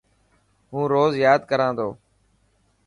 [0.71, 1.89] هون روز ياد ڪران ٿو.